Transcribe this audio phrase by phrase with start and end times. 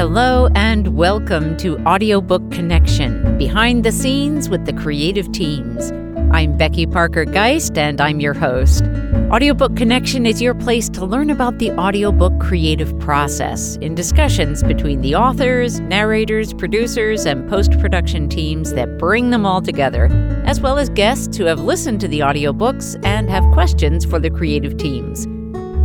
[0.00, 5.92] Hello and welcome to Audiobook Connection, behind the scenes with the creative teams.
[6.32, 8.82] I'm Becky Parker Geist and I'm your host.
[9.30, 15.02] Audiobook Connection is your place to learn about the audiobook creative process in discussions between
[15.02, 20.06] the authors, narrators, producers, and post production teams that bring them all together,
[20.46, 24.30] as well as guests who have listened to the audiobooks and have questions for the
[24.30, 25.26] creative teams.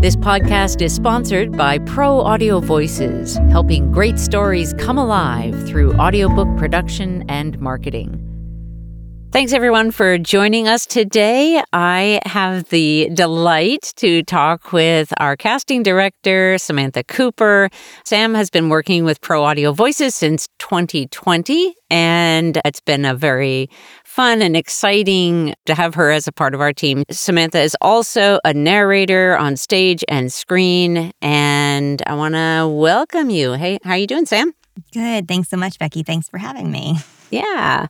[0.05, 6.47] This podcast is sponsored by Pro Audio Voices, helping great stories come alive through audiobook
[6.59, 8.21] production and marketing.
[9.31, 11.61] Thanks everyone for joining us today.
[11.73, 17.69] I have the delight to talk with our casting director, Samantha Cooper.
[18.05, 23.71] Sam has been working with Pro Audio Voices since 2020, and it's been a very
[24.15, 27.03] fun and exciting to have her as a part of our team.
[27.11, 33.53] Samantha is also a narrator on stage and screen, and I want to welcome you.
[33.53, 34.53] Hey, how are you doing, Sam?
[34.93, 35.27] Good.
[35.27, 36.01] Thanks so much, Becky.
[36.01, 36.95] Thanks for having me.
[37.29, 37.87] Yeah.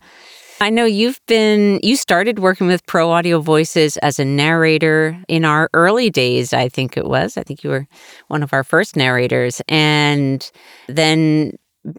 [0.61, 5.45] I know you've been, you started working with Pro Audio Voices as a narrator in
[5.45, 7.37] our early days, I think it was.
[7.37, 7.85] I think you were
[8.29, 9.61] one of our first narrators.
[9.67, 10.49] And
[10.87, 11.51] then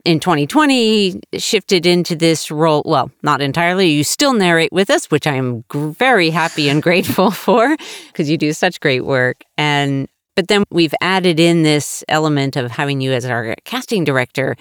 [0.04, 2.82] in 2020 shifted into this role.
[2.84, 3.88] Well, not entirely.
[3.90, 7.76] You still narrate with us, which I'm very happy and grateful for
[8.08, 9.42] because you do such great work.
[9.56, 14.54] And but then we've added in this element of having you as our casting director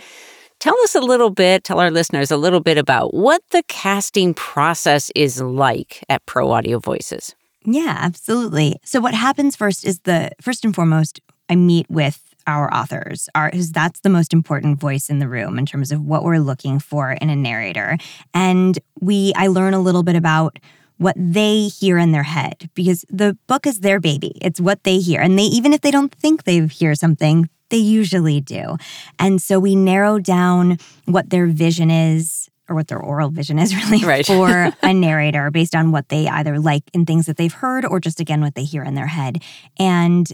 [0.59, 4.33] Tell us a little bit, tell our listeners a little bit about what the casting
[4.33, 7.35] process is like at Pro Audio Voices.
[7.65, 8.79] Yeah, absolutely.
[8.83, 11.19] So what happens first is the first and foremost,
[11.49, 15.57] I meet with our authors are because that's the most important voice in the room
[15.57, 17.97] in terms of what we're looking for in a narrator
[18.33, 20.59] and we i learn a little bit about
[20.97, 24.99] what they hear in their head because the book is their baby it's what they
[24.99, 28.77] hear and they even if they don't think they hear something they usually do.
[29.19, 33.75] And so we narrow down what their vision is or what their oral vision is
[33.89, 34.25] really right.
[34.25, 37.99] for a narrator based on what they either like in things that they've heard or
[37.99, 39.41] just again what they hear in their head.
[39.77, 40.31] And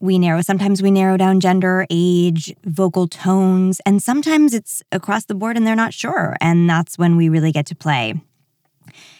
[0.00, 5.34] we narrow sometimes we narrow down gender, age, vocal tones, and sometimes it's across the
[5.34, 6.36] board and they're not sure.
[6.40, 8.14] And that's when we really get to play.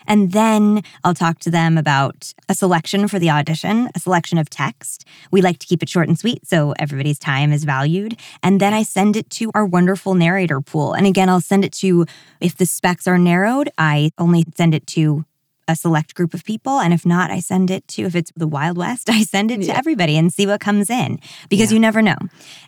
[0.06, 4.50] And then I'll talk to them about a selection for the audition, a selection of
[4.50, 5.04] text.
[5.30, 8.18] We like to keep it short and sweet so everybody's time is valued.
[8.42, 10.94] And then I send it to our wonderful narrator pool.
[10.94, 12.06] And again, I'll send it to,
[12.40, 15.24] if the specs are narrowed, I only send it to
[15.70, 16.80] a select group of people.
[16.80, 19.62] And if not, I send it to, if it's the Wild West, I send it
[19.62, 21.74] to everybody and see what comes in because yeah.
[21.76, 22.16] you never know.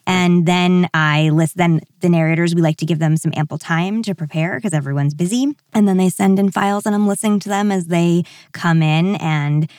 [0.06, 4.02] And then I list, then the narrators, we like to give them some ample time
[4.02, 5.56] to prepare because everyone's busy.
[5.72, 9.16] And then they send in files and I'm listening to them as they come in
[9.16, 9.70] and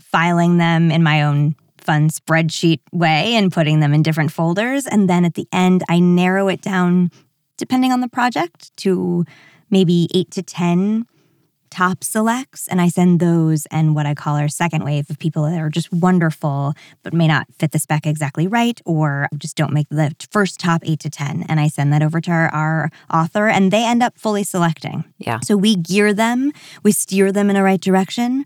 [0.00, 4.86] filing them in my own fun spreadsheet way and putting them in different folders.
[4.86, 7.10] And then at the end, I narrow it down,
[7.56, 9.24] depending on the project, to
[9.70, 11.06] maybe eight to 10
[11.72, 15.44] top selects, and I send those and what I call our second wave of people
[15.44, 19.72] that are just wonderful, but may not fit the spec exactly right or just don't
[19.72, 21.46] make the first top eight to 10.
[21.48, 25.04] And I send that over to our, our author, and they end up fully selecting.
[25.16, 25.40] Yeah.
[25.40, 26.52] So we gear them,
[26.82, 28.44] we steer them in a right direction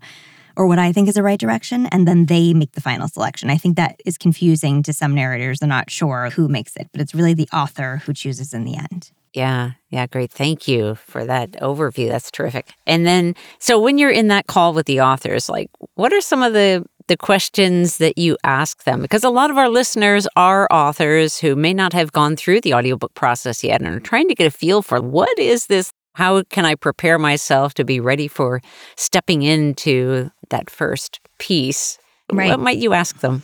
[0.55, 3.51] or what I think is the right direction, and then they make the final selection.
[3.51, 5.59] I think that is confusing to some narrators.
[5.59, 8.75] They're not sure who makes it, but it's really the author who chooses in the
[8.75, 9.11] end.
[9.37, 10.31] Yeah, yeah, great.
[10.31, 12.09] Thank you for that overview.
[12.09, 12.73] That's terrific.
[12.87, 16.41] And then, so when you're in that call with the authors, like, what are some
[16.41, 18.99] of the the questions that you ask them?
[19.01, 22.73] Because a lot of our listeners are authors who may not have gone through the
[22.73, 25.91] audiobook process yet and are trying to get a feel for what is this?
[26.15, 28.59] How can I prepare myself to be ready for
[28.95, 31.99] stepping into that first piece?
[32.33, 32.49] Right.
[32.49, 33.43] What might you ask them?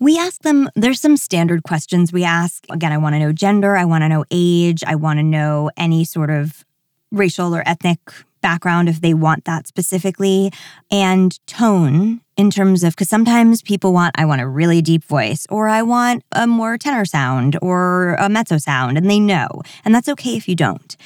[0.00, 2.64] We ask them, there's some standard questions we ask.
[2.70, 5.70] Again, I want to know gender, I want to know age, I want to know
[5.76, 6.64] any sort of
[7.10, 7.98] racial or ethnic
[8.40, 10.52] background if they want that specifically,
[10.92, 15.44] and tone in terms of, because sometimes people want, I want a really deep voice,
[15.50, 19.48] or I want a more tenor sound or a mezzo sound, and they know.
[19.84, 20.96] And that's okay if you don't.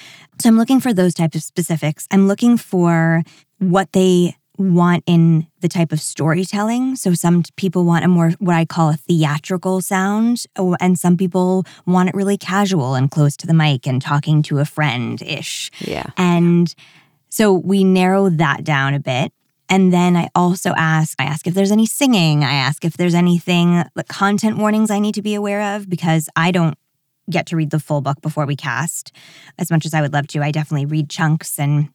[0.41, 2.07] So I'm looking for those types of specifics.
[2.11, 3.23] I'm looking for
[3.59, 6.97] what they want in the type of storytelling.
[6.97, 11.17] So some people want a more what I call a theatrical sound, oh, and some
[11.17, 15.21] people want it really casual and close to the mic and talking to a friend
[15.23, 15.71] ish.
[15.81, 16.11] Yeah.
[16.17, 16.75] And
[17.31, 19.33] so we narrow that down a bit.
[19.69, 22.45] And then I also ask, I ask if there's any singing.
[22.45, 26.29] I ask if there's anything like content warnings I need to be aware of because
[26.37, 26.77] I don't
[27.31, 29.13] get to read the full book before we cast
[29.59, 30.43] as much as I would love to.
[30.43, 31.89] I definitely read chunks and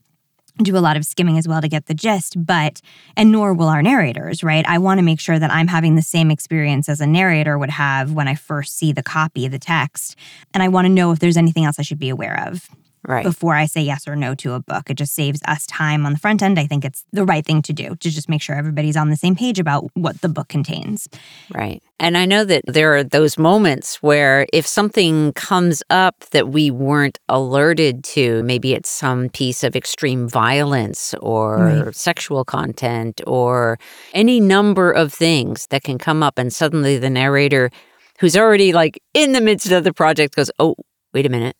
[0.63, 2.81] do a lot of skimming as well to get the gist, but,
[3.15, 4.65] and nor will our narrators, right?
[4.67, 7.69] I want to make sure that I'm having the same experience as a narrator would
[7.69, 10.15] have when I first see the copy, the text.
[10.53, 12.69] And I want to know if there's anything else I should be aware of
[13.05, 13.23] right.
[13.23, 14.89] before I say yes or no to a book.
[14.89, 16.59] It just saves us time on the front end.
[16.59, 19.15] I think it's the right thing to do to just make sure everybody's on the
[19.15, 21.07] same page about what the book contains.
[21.53, 21.81] Right.
[21.99, 26.69] And I know that there are those moments where if something comes up that we
[26.69, 31.95] weren't alerted to, maybe it's some piece of extreme violence or right.
[31.95, 33.79] sexual content or
[34.13, 37.71] any number of things that can come up, and suddenly the narrator
[38.19, 40.75] who's already like in the midst of the project goes, Oh,
[41.13, 41.55] wait a minute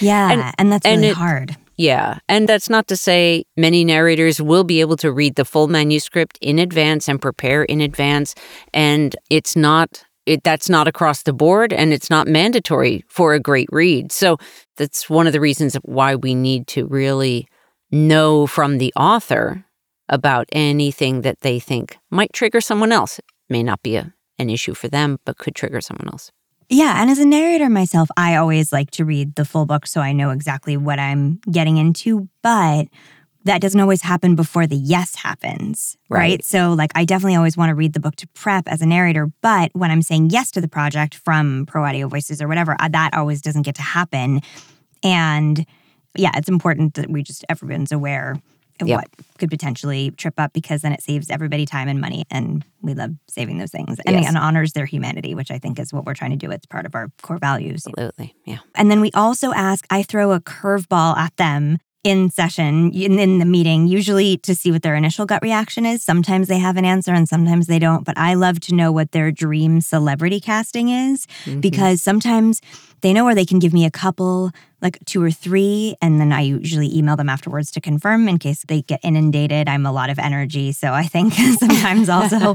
[0.00, 1.56] yeah, and, and that's really it, hard.
[1.78, 2.18] Yeah.
[2.28, 6.36] And that's not to say many narrators will be able to read the full manuscript
[6.40, 8.34] in advance and prepare in advance.
[8.74, 13.40] And it's not, it, that's not across the board and it's not mandatory for a
[13.40, 14.10] great read.
[14.10, 14.38] So
[14.76, 17.46] that's one of the reasons why we need to really
[17.92, 19.64] know from the author
[20.08, 23.20] about anything that they think might trigger someone else.
[23.20, 26.32] It may not be a, an issue for them, but could trigger someone else.
[26.68, 27.00] Yeah.
[27.00, 30.12] And as a narrator myself, I always like to read the full book so I
[30.12, 32.28] know exactly what I'm getting into.
[32.42, 32.88] But
[33.44, 35.96] that doesn't always happen before the yes happens.
[36.10, 36.18] Right.
[36.18, 36.44] right.
[36.44, 39.30] So, like, I definitely always want to read the book to prep as a narrator.
[39.40, 42.88] But when I'm saying yes to the project from Pro Audio Voices or whatever, uh,
[42.88, 44.42] that always doesn't get to happen.
[45.02, 45.64] And
[46.14, 48.36] yeah, it's important that we just, everyone's aware
[48.86, 48.98] yep.
[48.98, 49.08] what
[49.38, 52.24] could potentially trip up because then it saves everybody time and money.
[52.30, 54.28] And we love saving those things and, yes.
[54.28, 56.50] and honors their humanity, which I think is what we're trying to do.
[56.50, 57.86] It's part of our core values.
[57.86, 58.34] Absolutely.
[58.44, 58.58] Yeah.
[58.74, 63.38] And then we also ask, I throw a curveball at them in session in, in,
[63.38, 66.84] the meeting usually to see what their initial gut reaction is sometimes they have an
[66.84, 70.88] answer and sometimes they don't but i love to know what their dream celebrity casting
[70.88, 71.60] is mm-hmm.
[71.60, 72.60] because sometimes
[73.00, 74.50] they know where they can give me a couple
[74.80, 78.64] like two or three and then i usually email them afterwards to confirm in case
[78.68, 82.54] they get inundated i'm a lot of energy so i think sometimes also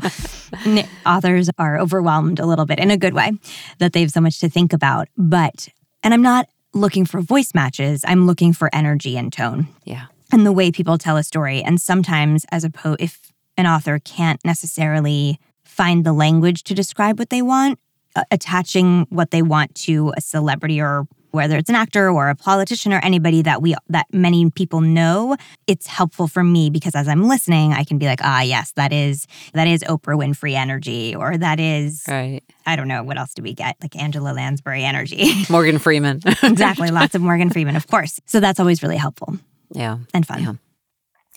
[1.05, 3.31] authors are overwhelmed a little bit in a good way
[3.79, 5.67] that they have so much to think about but
[6.01, 9.67] and i'm not looking for voice matches, I'm looking for energy and tone.
[9.83, 10.05] Yeah.
[10.31, 11.61] And the way people tell a story.
[11.61, 17.19] And sometimes, as a po- if an author can't necessarily find the language to describe
[17.19, 17.79] what they want,
[18.15, 22.35] uh, attaching what they want to a celebrity or whether it's an actor or a
[22.35, 25.35] politician or anybody that we that many people know
[25.65, 28.93] it's helpful for me because as i'm listening i can be like ah yes that
[28.93, 32.41] is that is oprah winfrey energy or that is right.
[32.65, 33.75] I don't know what else do we get?
[33.81, 35.33] Like angela lansbury energy.
[35.49, 36.21] Morgan freeman.
[36.43, 38.19] Exactly lots of morgan freeman of course.
[38.25, 39.37] So that's always really helpful.
[39.71, 39.97] Yeah.
[40.13, 40.43] And fun.
[40.43, 40.53] Yeah.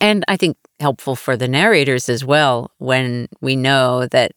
[0.00, 4.32] and i think helpful for the narrators as well when we know that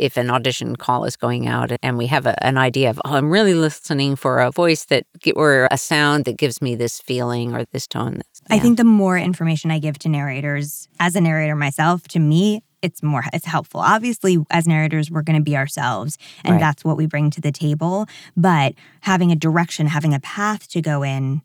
[0.00, 3.14] if an audition call is going out and we have a, an idea of, oh,
[3.14, 5.04] I'm really listening for a voice that,
[5.36, 8.22] or a sound that gives me this feeling or this tone.
[8.48, 8.56] Yeah.
[8.56, 12.62] I think the more information I give to narrators, as a narrator myself, to me,
[12.82, 16.60] it's more it's helpful obviously as narrators we're going to be ourselves and right.
[16.60, 18.06] that's what we bring to the table
[18.38, 18.72] but
[19.02, 21.42] having a direction having a path to go in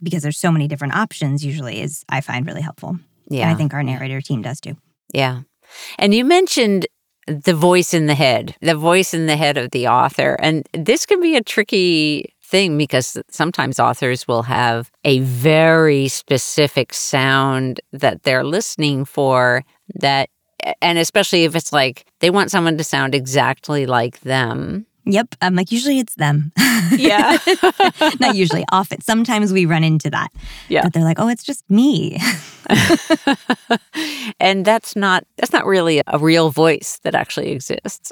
[0.00, 2.96] because there's so many different options usually is i find really helpful
[3.28, 4.76] yeah and i think our narrator team does too
[5.12, 5.40] yeah
[5.98, 6.86] and you mentioned
[7.30, 10.36] the voice in the head, the voice in the head of the author.
[10.40, 16.92] And this can be a tricky thing because sometimes authors will have a very specific
[16.92, 20.28] sound that they're listening for that
[20.82, 25.34] and especially if it's like they want someone to sound exactly like them Yep.
[25.40, 26.52] I'm like, usually it's them.
[26.96, 27.38] Yeah.
[28.18, 29.00] Not usually, often.
[29.00, 30.28] Sometimes we run into that.
[30.68, 30.82] Yeah.
[30.82, 32.18] But they're like, oh, it's just me.
[34.40, 38.10] and that's not that's not really a real voice that actually exists.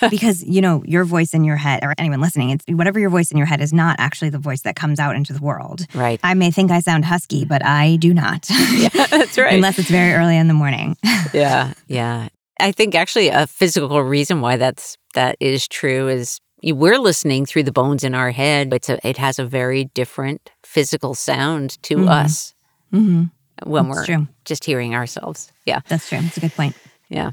[0.10, 3.32] because, you know, your voice in your head, or anyone listening, it's whatever your voice
[3.32, 5.86] in your head is not actually the voice that comes out into the world.
[5.94, 6.20] Right.
[6.22, 8.48] I may think I sound husky, but I do not.
[8.72, 9.54] yeah, that's right.
[9.54, 10.96] Unless it's very early in the morning.
[11.32, 11.72] yeah.
[11.88, 12.28] Yeah.
[12.60, 17.64] I think actually a physical reason why that's that is true is we're listening through
[17.64, 18.72] the bones in our head.
[18.72, 22.08] It's a, it has a very different physical sound to mm-hmm.
[22.08, 22.54] us
[22.92, 23.24] mm-hmm.
[23.68, 24.28] when That's we're true.
[24.44, 25.52] just hearing ourselves.
[25.66, 26.20] Yeah, that's true.
[26.20, 26.76] That's a good point.
[27.08, 27.32] Yeah.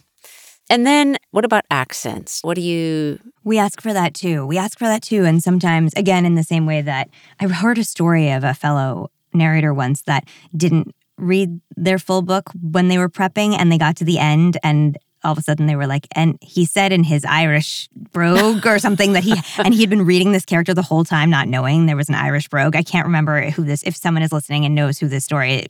[0.69, 2.41] And then what about accents?
[2.43, 4.45] What do you We ask for that too.
[4.45, 7.77] We ask for that too and sometimes again in the same way that I heard
[7.77, 12.97] a story of a fellow narrator once that didn't read their full book when they
[12.97, 15.87] were prepping and they got to the end and all of a sudden they were
[15.87, 19.89] like, and he said in his Irish brogue or something that he, and he had
[19.89, 22.75] been reading this character the whole time, not knowing there was an Irish brogue.
[22.75, 25.67] I can't remember who this, if someone is listening and knows who this story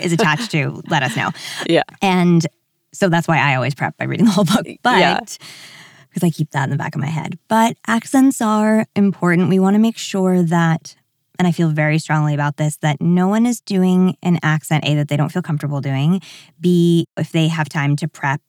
[0.00, 1.30] is attached to, let us know.
[1.66, 1.82] Yeah.
[2.02, 2.46] And
[2.92, 4.66] so that's why I always prep by reading the whole book.
[4.82, 5.20] But, Yeah.
[6.08, 7.38] because I keep that in the back of my head.
[7.48, 9.48] But accents are important.
[9.50, 10.94] We want to make sure that,
[11.38, 14.94] and I feel very strongly about this, that no one is doing an accent, A,
[14.96, 16.20] that they don't feel comfortable doing,
[16.60, 18.40] B, if they have time to prep,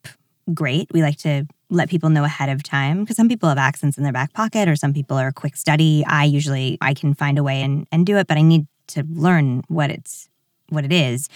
[0.53, 0.87] great.
[0.91, 4.03] We like to let people know ahead of time because some people have accents in
[4.03, 6.03] their back pocket or some people are a quick study.
[6.07, 9.03] I usually I can find a way and, and do it, but I need to
[9.07, 10.27] learn what it's
[10.69, 11.29] what it is.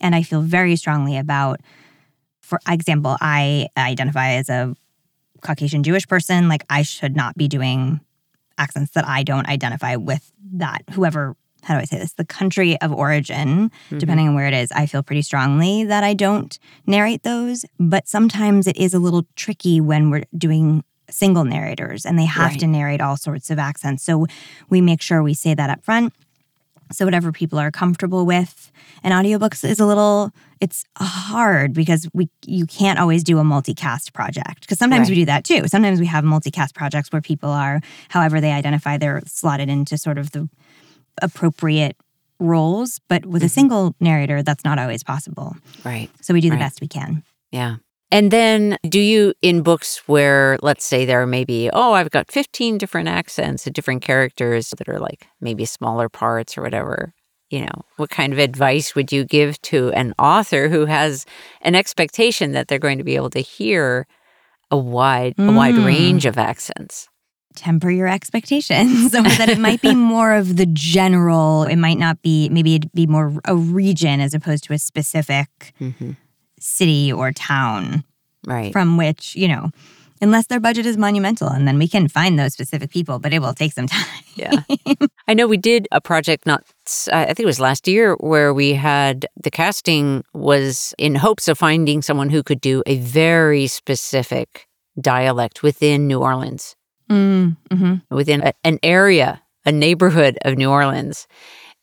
[0.00, 1.60] And I feel very strongly about
[2.40, 4.74] for example, I identify as a
[5.42, 8.00] Caucasian Jewish person, like I should not be doing
[8.58, 12.12] accents that I don't identify with that whoever how do I say this?
[12.12, 13.98] The country of origin, mm-hmm.
[13.98, 17.64] depending on where it is, I feel pretty strongly that I don't narrate those.
[17.80, 22.52] But sometimes it is a little tricky when we're doing single narrators and they have
[22.52, 22.60] Right.
[22.60, 24.04] to narrate all sorts of accents.
[24.04, 24.26] So
[24.68, 26.12] we make sure we say that up front.
[26.92, 28.70] So whatever people are comfortable with.
[29.02, 34.12] And audiobooks is a little it's hard because we you can't always do a multicast
[34.12, 35.68] project because sometimes we do that too.
[35.68, 40.18] Sometimes we have multicast projects where people are however they identify they're slotted into sort
[40.18, 40.48] of the
[41.22, 41.96] appropriate
[42.40, 43.52] roles, but with a mm-hmm.
[43.52, 45.56] single narrator that's not always possible.
[45.84, 46.10] Right.
[46.20, 46.60] So we do the Right.
[46.60, 47.22] best we can.
[47.50, 47.76] Yeah.
[48.10, 52.30] And then do you, in books where, let's say, there are maybe, oh, I've got
[52.30, 57.12] 15 different accents and different characters that are like maybe smaller parts or whatever,
[57.50, 61.26] you know, what kind of advice would you give to an author who has
[61.60, 64.06] an expectation that they're going to be able to hear
[64.70, 65.84] a wide, a wide Mm.
[65.84, 67.08] range of accents?
[67.56, 72.22] temper your expectations so that it might be more of the general it might not
[72.22, 76.12] be maybe it'd be more a region as opposed to a specific hmm
[76.60, 78.04] city or town
[78.46, 78.72] Right.
[78.72, 79.70] from which you know
[80.22, 83.40] unless their budget is monumental and then we can find those specific people but it
[83.40, 84.62] will take some time Yeah.
[85.26, 86.62] I know we did a project not
[87.12, 91.58] i think it was last year where we had the casting was in hopes of
[91.58, 94.66] finding someone who could do a very specific
[95.00, 96.74] dialect within New Orleans,
[97.10, 101.26] mm, hmm within a, an area, a neighborhood of New Orleans.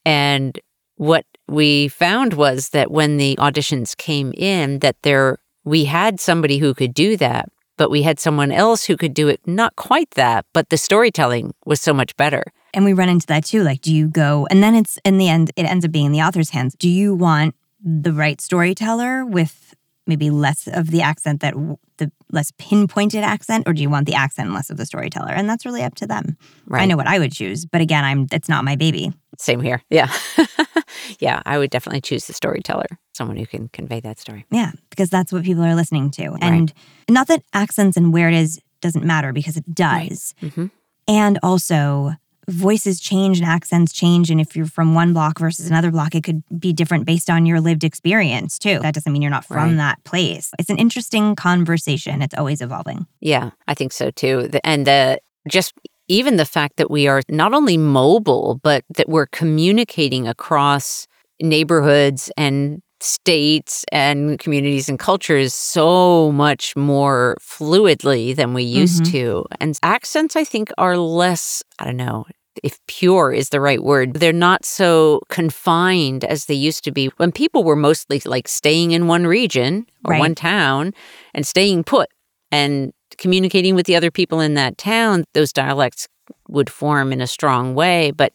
[0.05, 0.59] And
[0.97, 6.59] what we found was that when the auditions came in that there we had somebody
[6.59, 10.11] who could do that, but we had someone else who could do it not quite
[10.11, 12.43] that, but the storytelling was so much better.
[12.73, 15.29] and we run into that too like do you go and then it's in the
[15.29, 19.25] end it ends up being in the author's hands do you want the right storyteller
[19.25, 19.73] with
[20.05, 21.53] maybe less of the accent that
[21.97, 25.31] the less pinpointed accent or do you want the accent and less of the storyteller
[25.31, 26.35] and that's really up to them
[26.67, 26.81] right.
[26.81, 29.81] i know what i would choose but again i'm it's not my baby Same here.
[29.89, 30.11] Yeah.
[31.19, 34.45] yeah, I would definitely choose the storyteller, someone who can convey that story.
[34.51, 36.73] yeah because that's what people are listening to and
[37.09, 40.69] not that accents and where it is doesn't matter because it does Mhm.
[41.07, 42.13] and also
[42.47, 46.23] voices change and accents change and if you're from one block versus another block it
[46.23, 49.69] could be different based on your lived experience too that doesn't mean you're not from
[49.69, 49.77] Right.
[49.77, 54.47] that place it's an interesting conversation it's always evolving Yeah, I think so too.
[54.47, 55.73] The- And the just
[56.07, 61.07] even the fact that we are not only mobile, but that we're communicating across
[61.41, 69.11] neighborhoods and states and communities and cultures so much more fluidly than we used mm-hmm.
[69.11, 69.45] to.
[69.59, 72.25] And accents, I think, are less, I don't know,
[72.63, 77.07] if pure is the right word, they're not so confined as they used to be
[77.17, 80.19] when people were mostly like staying in one region or Right.
[80.19, 80.93] one town
[81.33, 82.09] and staying put
[82.51, 85.25] and communicating with the other people in that town.
[85.33, 86.07] Those dialects
[86.47, 88.11] would form in a strong way.
[88.11, 88.33] But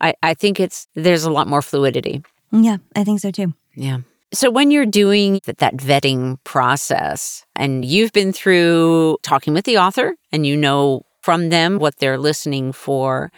[0.00, 2.22] I, I think it's there's a lot more fluidity.
[2.50, 3.98] yeah i think so too Yeah.
[4.32, 9.78] So when you're doing that, that vetting process and you've been through talking with the
[9.78, 13.30] author and you know from them what they're listening for,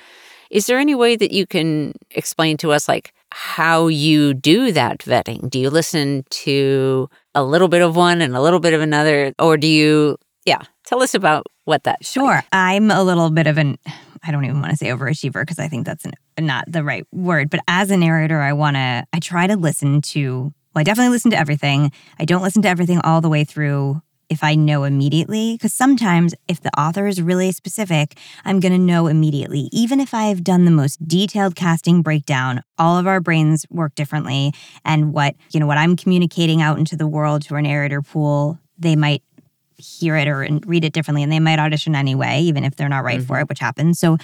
[0.51, 5.01] is there any way that you can explain to us like how you do that
[5.01, 5.51] vetting?
[5.51, 9.35] Do you listen to a little bit of one and a little bit of another
[9.39, 12.43] or do you yeah, tell us about what that Sure.
[12.53, 13.77] I'm a little bit of an,
[14.23, 17.05] I don't even want to say overachiever because I think that's an, not the right
[17.13, 17.51] word.
[17.51, 21.11] But as a narrator, I want to, I try to listen to, well, I definitely
[21.11, 21.91] listen to everything.
[22.19, 25.55] I don't listen to everything all the way through if I know immediately.
[25.55, 29.69] Because sometimes if the author is really specific, I'm going to know immediately.
[29.73, 34.53] Even if I've done the most detailed casting breakdown, all of our brains work differently.
[34.85, 38.59] And what, you know, what I'm communicating out into the world to our narrator pool,
[38.79, 39.23] they might
[39.77, 43.05] hear it or read it differently and they might audition anyway even if they're not
[43.05, 43.43] right for mm-hmm.
[43.43, 44.17] it which happens so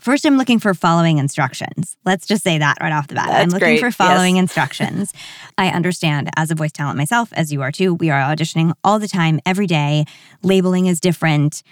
[0.00, 1.96] First, I'm looking for following instructions.
[2.04, 3.28] Let's just say that right off the bat.
[3.28, 3.80] That's I'm looking great.
[3.80, 4.42] for following Yes.
[4.42, 5.12] instructions.
[5.56, 8.98] I understand as a voice talent myself, as you are too, we are auditioning all
[8.98, 10.04] the time, every day.
[10.42, 11.62] Labeling is different.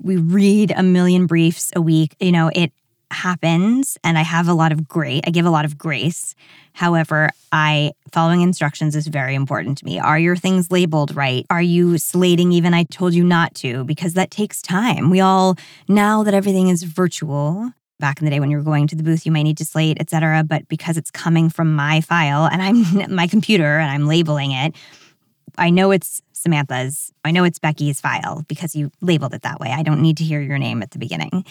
[0.00, 2.16] We read a million briefs a week.
[2.18, 2.72] You know, it
[3.10, 5.22] happens and I have a lot of grace.
[5.26, 6.34] I give a lot of grace.
[6.72, 9.98] However, I following instructions is very important to me.
[9.98, 11.46] Are your things labeled right?
[11.50, 15.10] Are you slating even I told you not to because that takes time.
[15.10, 15.56] We all
[15.88, 19.02] now that everything is virtual, back in the day when you were going to the
[19.02, 22.62] booth you might need to slate, etc., but because it's coming from my file and
[22.62, 24.74] I'm my computer and I'm labeling it,
[25.58, 27.12] I know it's Samantha's.
[27.24, 29.72] I know it's Becky's file because you labeled it that way.
[29.72, 31.44] I don't need to hear your name at the beginning.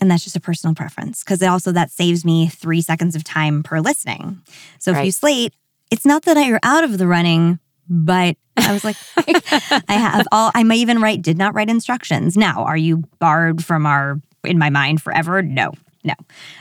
[0.00, 3.62] And that's just a personal preference because also that saves me three seconds of time
[3.62, 4.40] per listening.
[4.78, 5.54] So if you slate,
[5.90, 10.50] it's not that you're out of the running, but I was like, I have all,
[10.54, 12.36] I may even write, did not write instructions.
[12.36, 15.42] Now, are you barred from our, in my mind forever?
[15.42, 15.72] No,
[16.04, 16.14] no.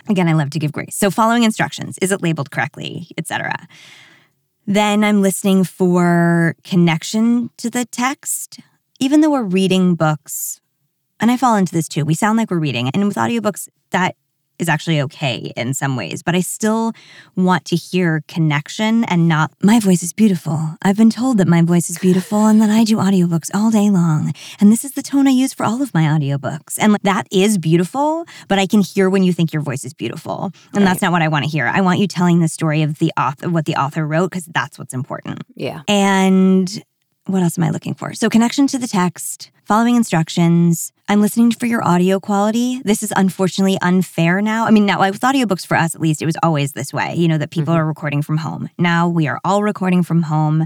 [0.07, 0.95] Again, I love to give grace.
[0.95, 3.67] So following instructions, is it labeled correctly, etc.
[4.69, 8.59] Then I'm listening for connection to the text.
[8.99, 10.61] Even though we're reading books,
[11.19, 12.87] and I fall into this too, we sound like we're reading.
[12.93, 14.15] And with audiobooks, that
[14.59, 16.93] is actually okay in some ways, but I still
[17.35, 20.75] want to hear connection and not, my voice is beautiful.
[20.81, 23.89] I've been told that my voice is beautiful and that I do audiobooks all day
[23.89, 24.33] long.
[24.59, 26.77] And this is the tone I use for all of my audiobooks.
[26.79, 30.51] And that is beautiful, but I can hear when you think your voice is beautiful.
[30.73, 31.67] And that's not what I want to hear.
[31.67, 34.77] I want you telling the story of the author, what the author wrote, because that's
[34.77, 35.43] what's important.
[35.55, 35.81] Yeah.
[35.87, 36.83] And
[37.29, 38.13] what else am I looking for?
[38.13, 40.91] So, connection to the text, following instructions.
[41.07, 42.81] I'm listening for your audio quality.
[42.83, 44.65] This is unfortunately unfair now.
[44.65, 47.27] I mean, now with audiobooks, for us at least, it was always this way, you
[47.27, 47.81] know, that people mm-hmm.
[47.81, 48.69] are recording from home.
[48.77, 50.65] Now we are all recording from home.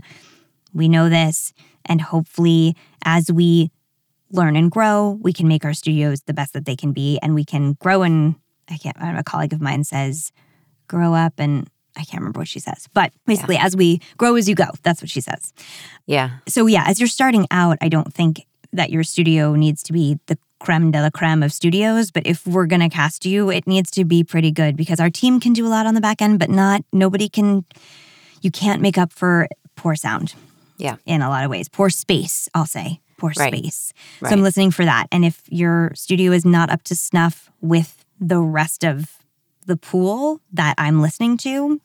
[0.74, 1.54] We know this.
[1.86, 3.70] And hopefully, as we
[4.32, 7.20] learn and grow, we can make our studios the best that they can be.
[7.22, 8.36] And we can grow and
[8.70, 10.32] I can't, I know, a colleague of mine says,
[10.88, 11.68] grow up and
[11.98, 15.02] I can't remember what she says, but basically, as we grow as you go, that's
[15.02, 15.54] what she says.
[16.08, 16.32] Yeah.
[16.48, 20.18] So, yeah, as you're starting out, I don't think that your studio needs to be
[20.26, 22.10] the creme de la creme of studios.
[22.10, 25.10] But if we're going to cast you, it needs to be pretty good because our
[25.10, 27.66] team can do a lot on the back end, but not, nobody can,
[28.42, 30.34] you can't make up for poor sound.
[30.78, 30.96] Yeah.
[31.06, 33.54] In a lot of ways, poor space, I'll say, poor Right.
[33.54, 33.94] space.
[34.20, 34.34] So Right.
[34.34, 35.08] I'm listening for that.
[35.12, 39.18] And if your studio is not up to snuff with the rest of
[39.64, 41.80] the pool that I'm listening to,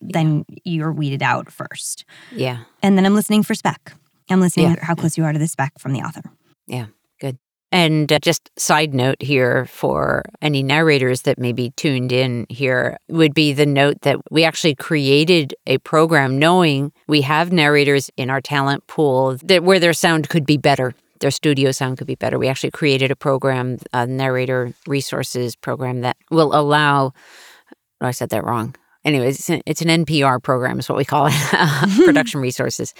[0.00, 2.04] then you're weeded out first.
[2.32, 2.64] Yeah.
[2.82, 3.94] And then I'm listening for spec.
[4.30, 4.76] I'm listening Yeah.
[4.84, 6.22] how close you are to the spec from the author.
[6.66, 6.86] Yeah,
[7.20, 7.38] good.
[7.70, 12.96] And uh, just side note here for any narrators that may be tuned in here
[13.08, 18.30] would be the note that we actually created a program knowing we have narrators in
[18.30, 20.94] our talent pool that where their sound could be better.
[21.24, 22.38] Their studio sound could be better.
[22.38, 27.14] We actually created a program, a narrator resources program that will allow.
[28.02, 28.74] Oh, I said that wrong.
[29.06, 31.34] Anyways, it's an, it's an NPR program, is what we call it,
[32.04, 32.92] production resources,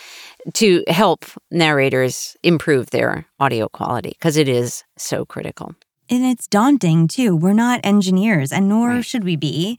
[0.54, 5.74] to help narrators improve their audio quality because it is so critical.
[6.08, 7.36] And it's daunting too.
[7.36, 9.04] We're not engineers, and nor Right.
[9.04, 9.78] should we be,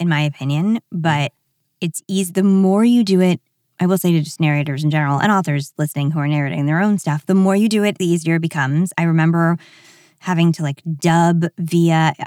[0.00, 0.78] in my opinion.
[0.78, 0.80] Mm.
[0.90, 1.32] But
[1.80, 2.32] it's easy.
[2.32, 3.40] The more you do it,
[3.80, 6.80] I will say to just narrators in general and authors listening who are narrating their
[6.80, 8.92] own stuff, the more you do it, the easier it becomes.
[8.96, 9.58] I remember
[10.20, 12.24] having to like dub via uh,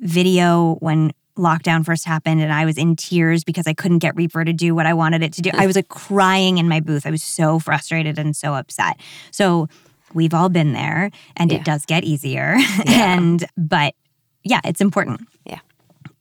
[0.00, 4.44] video when lockdown first happened and I was in tears because I couldn't get Reaper
[4.44, 5.50] to do what I wanted it to do.
[5.54, 7.06] I was like crying in my booth.
[7.06, 9.00] I was so frustrated and so upset.
[9.30, 9.68] So
[10.12, 11.58] we've all been there and Yeah.
[11.58, 12.56] it does get easier.
[12.58, 12.82] Yeah.
[13.16, 13.94] and but
[14.44, 15.22] yeah, it's important.
[15.46, 15.60] Yeah.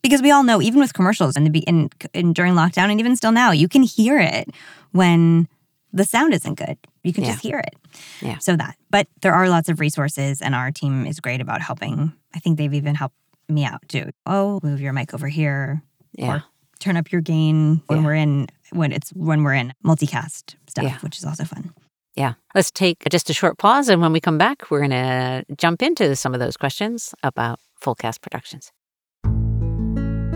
[0.02, 3.00] Because we all know even with commercials and the be in, in during lockdown and
[3.00, 4.50] even still now, you can hear it
[4.92, 5.48] when
[5.94, 6.78] the sound isn't good.
[7.04, 7.32] You can Yeah.
[7.32, 7.76] just hear it.
[8.22, 8.38] Yeah.
[8.40, 8.78] So that.
[8.90, 12.14] But there are lots of resources and our team is great about helping.
[12.34, 13.16] I think they've even helped
[13.50, 14.10] me out too.
[14.26, 15.82] Oh, move your mic over here
[16.14, 16.36] Yeah.
[16.36, 16.44] or
[16.80, 18.06] turn up your gain when Yeah.
[18.06, 20.98] we're in when it's when we're in multicast stuff, Yeah.
[21.00, 21.74] which is also fun.
[22.16, 22.34] Yeah.
[22.56, 23.90] Let's take just a short pause.
[23.90, 27.60] And when we come back, we're going to jump into some of those questions about
[27.80, 28.72] full cast productions.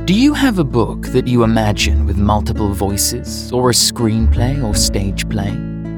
[0.05, 4.75] Do you have a book that you imagine with multiple voices, or a screenplay or
[4.75, 5.49] stage play?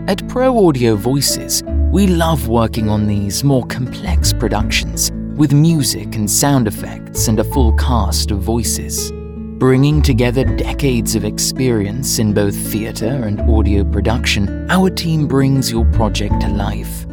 [0.07, 6.31] At Pro Audio Voices, we love working on these more complex productions with music and
[6.31, 9.11] sound effects and a full cast of voices.
[9.59, 15.83] Bringing together decades of experience in both theatre and audio production, our team brings your
[15.91, 17.05] project to life.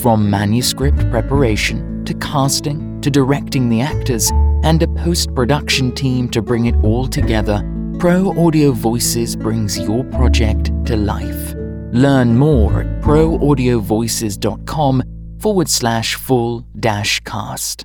[0.00, 4.30] From manuscript preparation to casting to directing the actors
[4.62, 7.62] and a post production team to bring it all together,
[7.98, 11.52] Pro Audio Voices brings your project to life.
[11.92, 15.02] Learn more at proaudiovoices.com
[15.38, 17.84] forward slash full dash cast.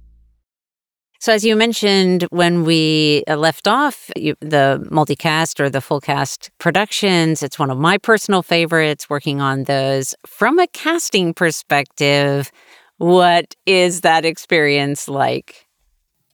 [1.26, 6.00] So, as you mentioned when we uh, left off, you, the multicast or the full
[6.00, 10.14] cast productions, it's one of my personal favorites working on those.
[10.28, 12.52] From a casting perspective,
[12.98, 15.66] what is that experience like?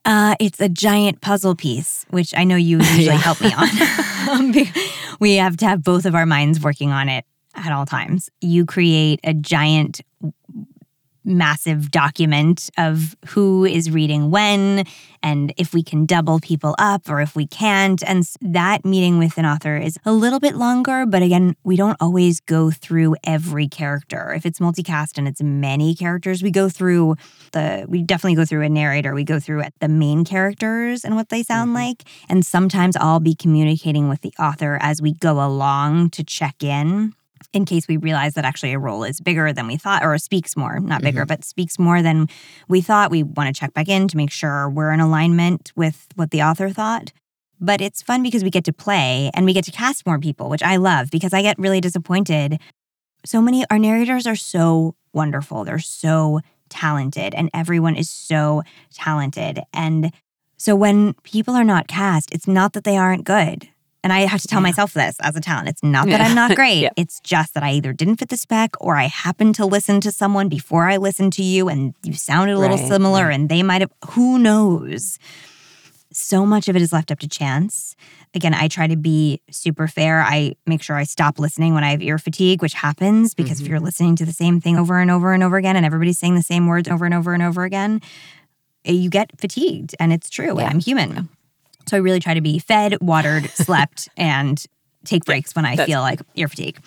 [0.04, 3.14] Uh, it's a giant puzzle piece, which I know you usually Yeah.
[3.16, 4.54] help me on.
[5.22, 7.24] we have to have both of our minds working on it
[7.56, 8.30] at all times.
[8.42, 10.02] You create a giant,
[11.24, 14.86] massive document of who is reading when
[15.24, 18.02] and if we can double people up or if we can't.
[18.04, 21.98] And that meeting with an author is a little bit longer, but again, we don't
[22.00, 24.34] always go through every character.
[24.34, 27.16] If it's multicast and it's many characters, we go through
[27.52, 31.30] the we definitely go through a narrator we go through the main characters and what
[31.30, 31.76] they sound mm-hmm.
[31.76, 36.64] like and sometimes i'll be communicating with the author as we go along to check
[36.64, 37.14] in
[37.54, 40.56] in case we realize that actually a role is bigger than we thought or speaks
[40.56, 41.28] more not bigger mm-hmm.
[41.28, 42.28] but speaks more than
[42.68, 46.08] we thought we want to check back in to make sure we're in alignment with
[46.16, 47.12] what the author thought.
[47.60, 50.50] But it's fun because we get to play and we get to cast more people
[50.50, 52.60] which i love because i get really disappointed.
[53.26, 55.64] So many our narrators are so wonderful.
[55.64, 59.62] They're so talented and everyone is so talented.
[59.74, 60.12] And
[60.58, 63.70] so when people are not cast it's not that they aren't good
[64.04, 64.64] and i have to tell Yeah.
[64.70, 66.28] myself this as a talent it's not that Yeah.
[66.28, 66.90] i'm not great Yeah.
[66.98, 70.12] it's just that i either didn't fit the spec or i happened to listen to
[70.12, 73.64] someone before i listened to you and you sounded a little Right, similar and they
[73.64, 75.18] might have who knows
[76.14, 77.96] so much of it is left up to chance.
[78.34, 80.22] Again, I try to be super fair.
[80.22, 83.66] I make sure I stop listening when I have ear fatigue, which happens because if
[83.66, 83.70] Mhm.
[83.70, 86.36] you're listening to the same thing over and over and over again and everybody's saying
[86.36, 88.02] the same words over and over and over again,
[88.84, 90.60] eh, you get fatigued and it's true.
[90.60, 91.30] I'm human.
[91.92, 94.64] So I really try to be fed, watered, slept, and
[95.04, 96.80] take breaks when I that's- feel like ear fatigue.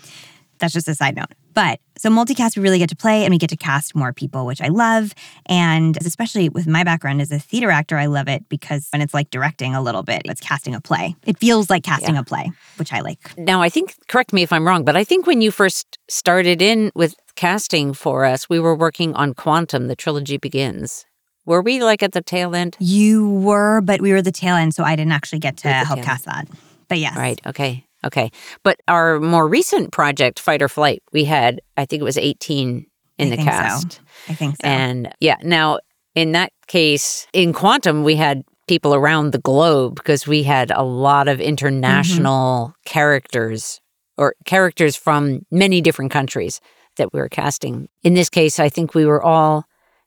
[0.61, 1.27] That's just a side note.
[1.53, 4.47] But so multicast, we really get to play and we get to cast more people,
[4.47, 5.13] which I love.
[5.45, 9.13] And especially with my background as a theater actor, I love it because when it's
[9.13, 11.15] like directing a little bit, it's casting a play.
[11.27, 12.23] It feels like casting Yeah.
[12.23, 13.37] a play, which I like.
[13.37, 16.63] Now, I think, correct me if I'm wrong, but I think when you first started
[16.63, 21.05] in with casting for us, we were working on Quantum, the trilogy begins.
[21.47, 22.77] Were we like at the tail end?
[22.79, 26.03] You were, but we were the tail end, so I didn't actually get to help
[26.03, 26.49] cast that.
[26.89, 27.17] But yes.
[27.17, 27.41] Right.
[27.47, 27.85] Okay.
[28.05, 28.31] Okay.
[28.63, 32.87] But our more recent project, Fight or Flight, we had, I think it was 18
[33.19, 33.57] in I the think so.
[33.57, 34.01] cast.
[34.29, 34.67] I think so.
[34.69, 35.79] And yeah, now
[36.15, 40.83] in that case, in Quantum, we had people around the globe because we had a
[40.83, 42.81] lot of international Mm-hmm.
[42.91, 43.81] characters
[44.17, 46.61] or characters from many different countries
[46.97, 47.89] that we were casting.
[48.03, 49.65] In this case, I think we were all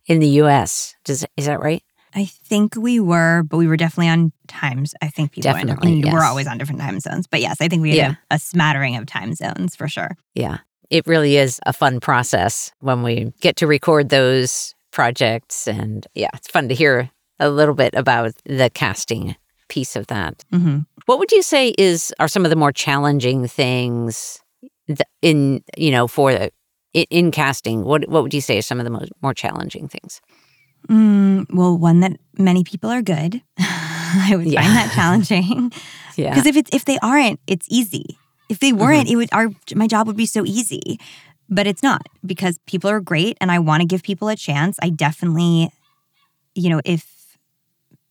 [0.08, 0.96] in the US.
[1.06, 1.84] Does, is that right?
[2.15, 4.96] I think we were, but we were definitely on times.
[5.02, 6.24] I think people Definitely, we're yes.
[6.24, 7.28] always on different time zones.
[7.28, 8.15] But yes, I think we had Yeah.
[8.32, 10.17] a, a smattering of time zones for sure.
[10.34, 10.60] Yeah.
[10.89, 15.67] It really is a fun process when we get to record those projects.
[15.67, 19.36] And yeah, it's fun to hear a little bit about the casting
[19.67, 20.43] piece of that.
[20.52, 24.39] hmm What would you say is are some of the more challenging things
[25.22, 26.52] in you know for the
[26.93, 27.84] in, in casting?
[27.84, 30.21] What what would you say are some of the most more challenging things?
[30.89, 33.41] Mm, well, one that many people are good.
[33.60, 34.62] I would Yeah.
[34.62, 35.71] find that challenging
[36.15, 38.17] Yeah, because if it's if they aren't, it's easy.
[38.50, 41.00] If they weren't, it would our my job would be so easy.
[41.50, 44.78] But it's not because people are great, and I want to give people a chance.
[44.82, 45.69] I definitely,
[46.56, 47.06] you know, if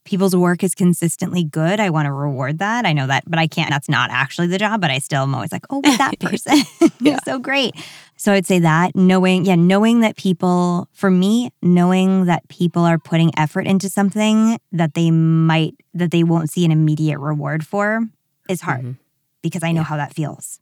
[0.04, 2.86] people's work is consistently good, I want to reward that.
[2.86, 3.68] I know that, but I can't.
[3.70, 4.80] That's not actually the job.
[4.80, 6.58] But I still am always like, oh, but that person
[7.00, 7.16] Yeah.
[7.16, 7.74] is so great.
[8.18, 12.98] So I'd say that knowing, yeah, knowing that people, for me, knowing that people are
[12.98, 18.00] putting effort into something that they might, that they won't see an immediate reward for
[18.48, 18.96] is hard Mhm.
[19.42, 19.84] because I know Yeah.
[19.84, 20.60] how that feels.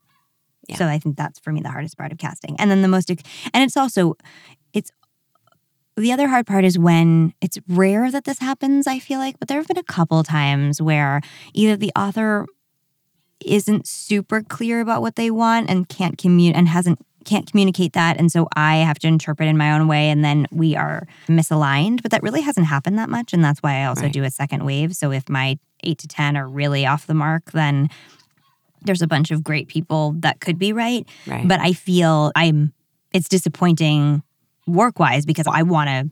[0.69, 0.77] Yeah.
[0.77, 2.57] So I think that's for me the hardest part of casting.
[2.59, 3.21] And then the most, and
[3.55, 4.15] it's also,
[4.73, 4.91] it's,
[5.97, 9.47] the other hard part is when it's rare that this happens, I feel like, but
[9.47, 11.21] there have been a couple times where
[11.53, 12.47] either the author
[13.45, 18.19] isn't super clear about what they want and can't commute and hasn't can't communicate that
[18.19, 22.03] and so I have to interpret in my own way and then we are misaligned
[22.03, 24.13] but that really hasn't happened that much and that's why I also Right.
[24.13, 27.53] do a second wave so if my 8 to 10 are really off the mark
[27.53, 27.89] then
[28.83, 31.47] there's a bunch of great people that could be right right.
[31.49, 32.73] but I feel I'm
[33.13, 34.23] it's disappointing
[34.67, 36.11] work wise because I want to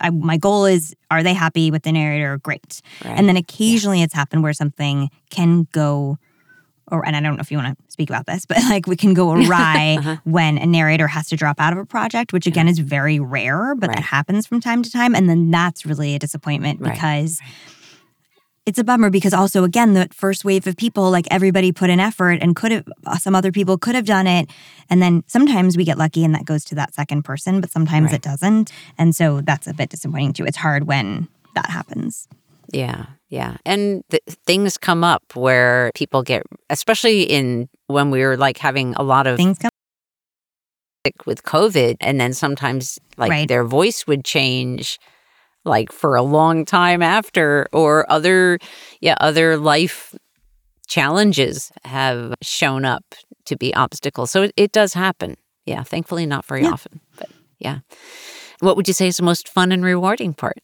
[0.00, 3.18] I, my goal is are they happy with the narrator great right.
[3.18, 6.18] and then occasionally it's happened where something can go
[6.90, 8.96] or and I don't know if you want to speak about this, but like we
[8.96, 10.16] can go awry Uh-huh.
[10.24, 13.74] when a narrator has to drop out of a project, which again is very rare,
[13.74, 13.96] but Right.
[13.96, 15.14] that happens from time to time.
[15.14, 16.92] And then that's really a disappointment Right.
[16.94, 17.40] because
[18.66, 21.98] it's a bummer because also again the first wave of people like everybody put in
[22.00, 22.84] effort and could have
[23.18, 24.50] some other people could have done it
[24.90, 28.06] and then sometimes we get lucky and that goes to that second person but sometimes
[28.10, 28.16] Right.
[28.16, 32.28] it doesn't and so that's a bit disappointing too it's hard when that happens
[32.72, 33.56] Yeah, yeah.
[33.64, 38.94] And th- things come up where people get, especially in when we were like having
[38.96, 39.70] a lot of Things come.
[41.06, 43.48] sick with COVID, and then sometimes like Right.
[43.48, 44.98] their voice would change
[45.64, 48.58] like for a long time after, or other,
[49.00, 50.14] yeah, other life
[50.86, 53.04] challenges have shown up
[53.44, 54.30] to be obstacles.
[54.30, 55.36] So it, it does happen.
[55.66, 56.70] Yeah, thankfully not very Yeah.
[56.70, 57.28] often, but
[57.58, 57.80] yeah.
[58.60, 60.58] What would you say is the most fun and rewarding part?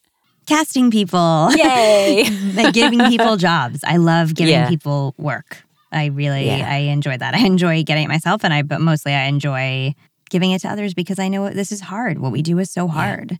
[0.46, 1.50] Casting people.
[1.54, 2.24] Yay!
[2.72, 3.80] giving people jobs.
[3.84, 4.68] I love giving Yeah.
[4.68, 5.62] people work.
[5.92, 6.68] I really Yeah.
[6.70, 7.34] I enjoy that.
[7.34, 9.94] I enjoy getting it myself and I but mostly I enjoy
[10.30, 12.18] giving it to others because I know this is hard.
[12.18, 13.38] What we do is so hard.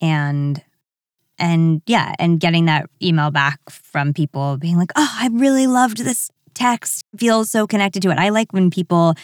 [0.00, 0.62] And
[1.38, 5.98] and yeah, and getting that email back from people being like, "Oh, I really loved
[5.98, 7.04] this text.
[7.18, 9.14] Feels so connected to it." I like when people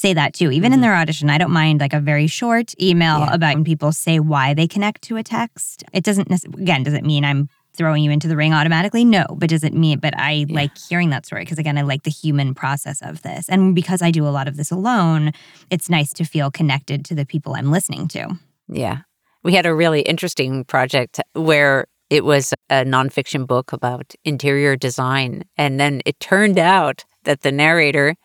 [0.00, 0.50] say that too.
[0.50, 3.28] Even in their audition, I don't mind like a very short email Mm-hmm.
[3.30, 3.34] Yeah.
[3.34, 5.84] about when people say why they connect to a text.
[5.92, 9.04] It doesn't again, does it mean I'm throwing you into the ring automatically?
[9.04, 12.02] No, but does it mean but I like hearing that story because again, I like
[12.02, 13.48] the human process of this.
[13.48, 15.32] And because I do a lot of this alone,
[15.70, 18.28] it's nice to feel connected to the people I'm listening to.
[18.68, 18.98] Yeah.
[19.42, 25.44] We had a really interesting project where it was a nonfiction book about interior design.
[25.56, 28.16] And then it turned out that the narrator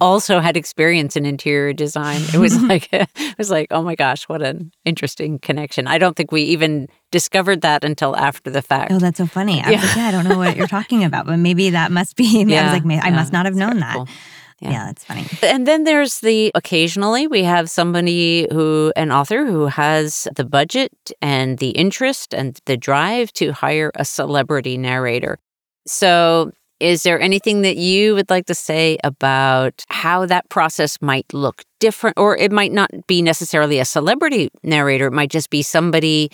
[0.00, 2.20] also had experience in interior design.
[2.34, 5.86] It was like it was like, oh my gosh, what an interesting connection.
[5.86, 8.92] I don't think we even discovered that until after the fact.
[8.92, 9.62] Oh, that's so funny.
[9.62, 9.86] I was Yeah.
[9.88, 12.40] like, yeah, I don't know what you're talking about, but maybe that must be.
[12.56, 13.94] I was like, "May- I yeah, must not have known that.
[13.94, 14.08] cool.
[14.60, 14.70] Yeah.
[14.70, 14.84] Yeah.
[14.86, 15.26] that's funny.
[15.42, 20.92] And then there's the occasionally we have somebody who, an author who has the budget
[21.20, 25.38] and the interest and the drive to hire a celebrity narrator.
[25.86, 31.32] So, is there anything that you would like to say about how that process might
[31.32, 32.18] look different?
[32.18, 36.30] Or it might not be necessarily a celebrity narrator, it might just be somebody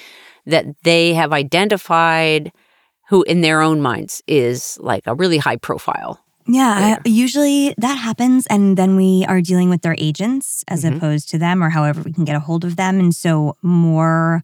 [0.46, 2.52] that they have identified
[3.08, 6.18] who, in their own minds, is like a really high profile.
[6.48, 10.96] Yeah, I, usually that happens, and then we are dealing with their agents as Mhm.
[10.96, 12.98] opposed to them, or however we can get a hold of them.
[12.98, 14.42] And so, more,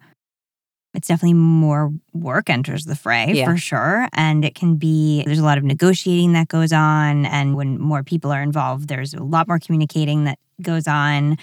[0.99, 3.45] it's definitely more work enters the fray Yeah.
[3.45, 4.09] for sure.
[4.15, 7.25] And it can be, there's a lot of negotiating that goes on.
[7.25, 11.39] And when more people are involved, there's a lot more communicating that goes on.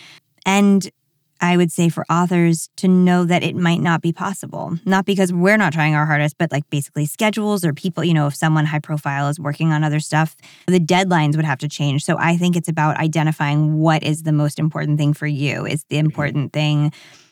[0.46, 0.92] And
[1.40, 5.32] I would say for authors to know that it might not be possible, not because
[5.32, 8.66] we're not trying our hardest, but like basically schedules or people, you know, if someone
[8.66, 10.36] high profile is working on other stuff,
[10.68, 12.04] the deadlines would have to change.
[12.04, 15.66] So I think it's about identifying what is the most important thing for you.
[15.66, 16.06] Is the mm-hmm.
[16.06, 16.92] important thing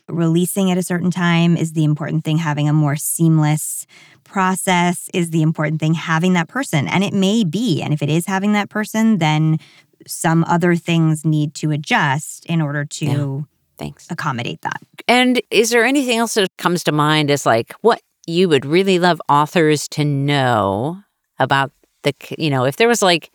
[0.10, 1.56] releasing at a certain time?
[1.58, 3.86] Is the important thing having a more seamless
[4.24, 5.10] process?
[5.14, 6.88] Is the important thing having that person?
[6.88, 7.82] And it may be.
[7.82, 9.60] And if it is having that person, then
[10.08, 13.38] some other things need to adjust in order to Yeah.
[13.78, 14.08] Thanks.
[14.10, 14.82] accommodate that.
[15.08, 19.00] And is there anything else that comes to mind as like what you would really
[19.00, 20.98] love authors to know
[21.40, 21.72] about
[22.04, 23.32] the, you know, if there was like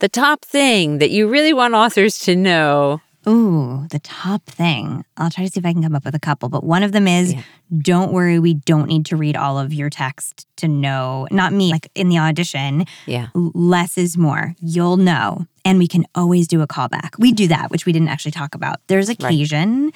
[0.00, 3.00] the top thing that you really want authors to know?
[3.28, 5.04] Ooh, the top thing.
[5.16, 6.92] I'll try to see if I can come up with a couple, but one of
[6.92, 7.42] them is Yeah.
[7.78, 11.28] don't worry, we don't need to read all of your text to know.
[11.30, 13.28] Not me, like in the audition, Yeah.
[13.34, 14.54] less is more.
[14.60, 15.46] You'll know.
[15.64, 17.10] And we can always do a callback.
[17.18, 18.80] We do that, which we didn't actually talk about.
[18.88, 19.92] There's occasion.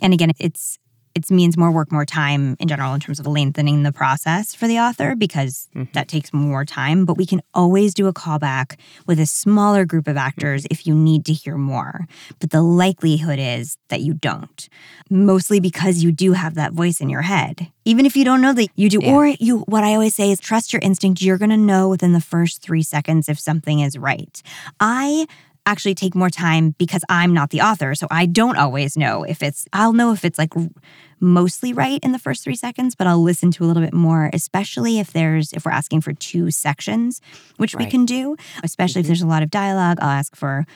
[0.00, 0.78] And again, it's
[1.14, 4.66] it means more work, more time in general in terms of lengthening the process for
[4.66, 5.90] the author because mm-hmm.
[5.92, 7.04] that takes more time.
[7.04, 10.94] But we can always do a callback with a smaller group of actors if you
[10.94, 12.06] need to hear more.
[12.40, 14.68] But the likelihood is that you don't,
[15.08, 17.68] mostly because you do have that voice in your head.
[17.84, 19.12] Even if you don't know that you do, Yeah.
[19.12, 21.22] or you, what I always say is trust your instinct.
[21.22, 24.42] You're going to know within the first three seconds if something is right.
[24.80, 25.26] I
[25.66, 27.94] actually take more time because I'm not the author.
[27.94, 30.52] So I don't always know if it's, I'll know if it's like
[31.20, 34.30] mostly right in the first three seconds, but I'll listen to a little bit more,
[34.32, 37.20] especially if there's, if we're asking for two sections,
[37.56, 39.10] which we can do, especially if mm-hmm.
[39.10, 39.98] there's a lot of dialogue.
[40.00, 40.66] I'll ask for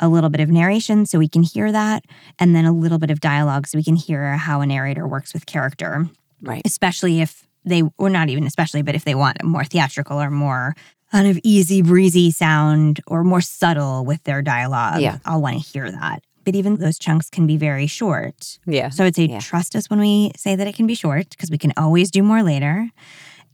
[0.00, 2.04] a little bit of narration so we can hear that,
[2.38, 5.34] and then a little bit of dialogue so we can hear how a narrator works
[5.34, 6.08] with character
[6.40, 6.62] Right.
[6.64, 10.74] especially if they, or not even especially, but if they want more theatrical or more
[11.12, 15.18] kind of easy breezy sound or more subtle with their dialogue, Yeah.
[15.24, 16.22] I'll want to hear that.
[16.44, 18.58] But even those chunks can be very short.
[18.66, 18.88] Yeah.
[18.90, 19.38] So I'd say Yeah.
[19.40, 22.22] trust us when we say that it can be short because we can always do
[22.22, 22.88] more later.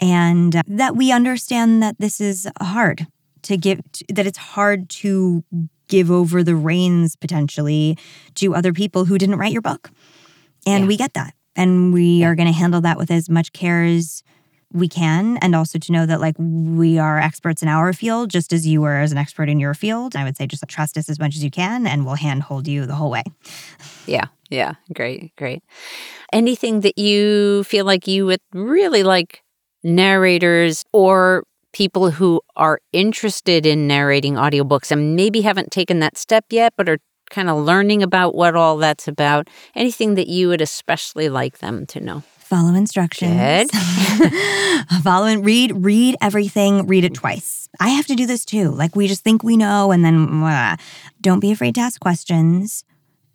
[0.01, 3.07] And uh, that we understand that this is hard
[3.43, 5.45] to give, that it's hard to
[5.89, 7.97] give over the reins potentially
[8.37, 9.91] to other people who didn't write your book.
[10.67, 10.89] And Yeah.
[10.89, 11.35] we get that.
[11.57, 14.23] And we are going to handle that with as much care as
[14.75, 15.39] we can.
[15.39, 18.83] And also to know that, like, we are experts in our field, just as you
[18.83, 20.17] were as an expert in your field.
[20.17, 22.85] I would say just trust us as much as you can, and we'll handhold you
[22.85, 23.23] the whole way.
[24.07, 24.27] Yeah.
[24.51, 24.75] Yeah.
[24.93, 25.35] Great.
[25.37, 25.63] Great.
[26.33, 29.43] Anything that you feel like you would really like
[29.83, 36.45] narrators or people who are interested in narrating audiobooks and maybe haven't taken that step
[36.51, 36.99] yet, but are
[37.31, 39.49] kind of learning about what all that's about?
[39.75, 42.23] Anything that you would especially like them to know?
[42.45, 43.71] Follow instructions.
[43.71, 43.71] Good.
[45.03, 47.69] Follow and read, read everything, read it twice.
[47.81, 48.71] I have to do this too.
[48.71, 50.77] Like we just think we know and then blah.
[51.21, 52.85] don't be afraid to ask questions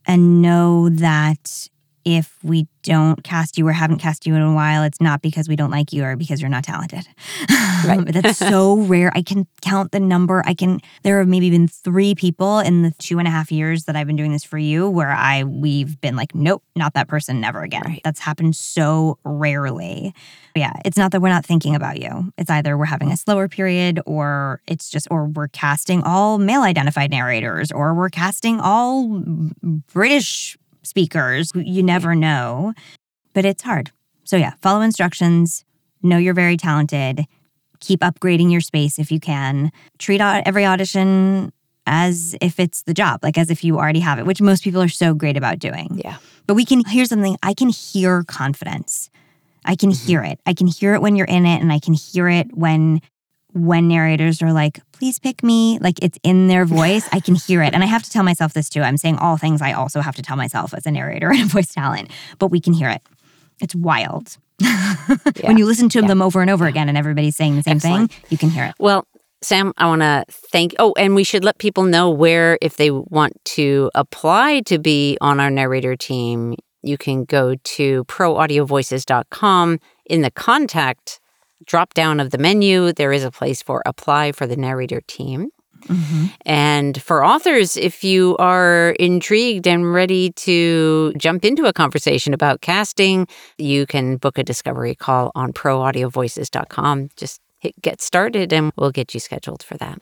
[0.05, 1.69] and know that
[2.05, 5.47] if we don't cast you or haven't cast you in a while, it's not because
[5.47, 7.05] we don't like you or because you're not talented.
[7.85, 8.05] Right.
[8.05, 9.09] That's so rare.
[9.15, 10.43] I can count the number.
[10.45, 13.85] I can, there have maybe been three people in the two and a half years
[13.85, 17.07] that I've been doing this for you where I, we've been like, nope, not that
[17.07, 17.83] person, never again.
[17.85, 18.01] Right.
[18.03, 20.13] That's happened so rarely.
[20.55, 20.73] Yeah.
[20.83, 22.33] It's not that we're not thinking about you.
[22.37, 26.63] It's either we're having a slower period or it's just, or we're casting all male
[26.63, 29.23] identified narrators or we're casting all
[29.93, 31.51] British speakers.
[31.55, 32.73] You never know,
[33.33, 33.91] but it's hard.
[34.23, 35.65] So, yeah, follow instructions,
[36.01, 37.25] know you're very talented,
[37.79, 39.71] keep upgrading your space if you can.
[39.97, 41.51] Treat every audition
[41.87, 44.81] as if it's the job, like as if you already have it, which most people
[44.81, 45.99] are so great about doing.
[46.03, 46.17] Yeah.
[46.45, 49.09] But we can, hear something I can hear confidence.
[49.65, 50.07] I can mm-hmm.
[50.07, 50.39] hear it.
[50.45, 53.01] I can hear it when you're in it, and I can hear it when
[53.53, 57.61] when narrators are like, please pick me, like it's in their voice, I can hear
[57.63, 57.73] it.
[57.73, 58.81] And I have to tell myself this too.
[58.81, 61.45] I'm saying all things I also have to tell myself as a narrator and a
[61.45, 63.01] voice talent, but we can hear it.
[63.61, 64.37] It's wild.
[65.43, 66.07] when you listen to Yeah.
[66.07, 68.11] them over and over again and everybody's saying the same Excellent.
[68.11, 68.75] thing, you can hear it.
[68.79, 69.05] Well,
[69.41, 70.75] Sam, I want to thank.
[70.79, 75.17] Oh, and we should let people know where, if they want to apply to be
[75.21, 79.79] on our narrator team, you can go to proaudiovoices.com.
[80.05, 81.19] In the contact
[81.69, 85.51] drop down of the menu, there is a place for apply for the narrator team.
[85.85, 86.25] Mm-hmm.
[86.45, 92.59] And for authors, if you are intrigued and ready to jump into a conversation about
[92.59, 93.27] casting,
[93.57, 97.09] you can book a discovery call on proaudiovoices.com.
[97.15, 100.01] Just hit get started and we'll get you scheduled for that.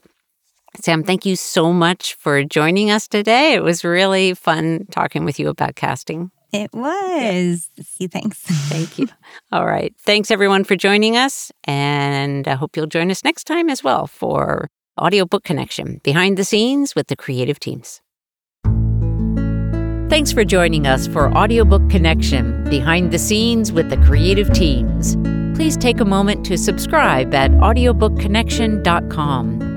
[0.80, 3.54] Sam, thank you so much for joining us today.
[3.54, 6.32] It was really fun talking with you about casting.
[6.54, 7.70] It was.
[7.82, 8.40] See, thanks.
[8.40, 9.08] Thank you.
[9.52, 9.94] All right.
[10.00, 11.52] Thanks everyone for joining us.
[11.66, 16.44] And I hope you'll join us next time as well for Audiobook Connection Behind the
[16.44, 18.02] Scenes with the Creative Teams.
[20.10, 25.18] Thanks for joining us for Audiobook Connection Behind the Scenes with the Creative Teams.
[25.54, 29.77] Please take a moment to subscribe at audiobookconnection.com.